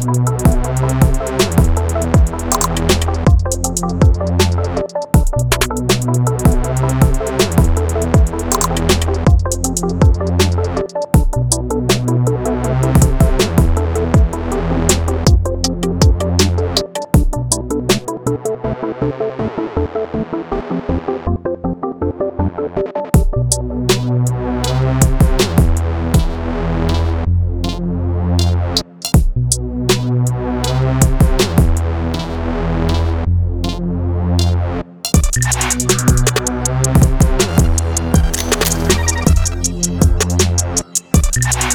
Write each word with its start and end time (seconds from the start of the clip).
Thank 0.00 0.49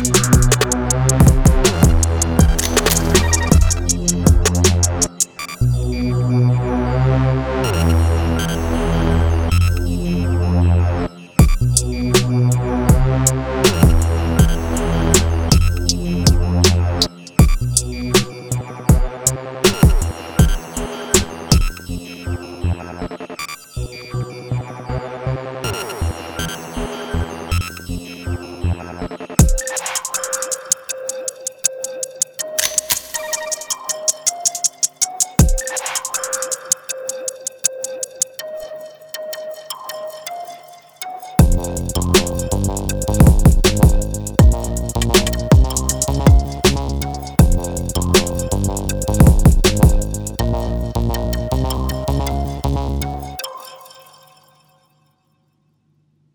you 0.04 0.35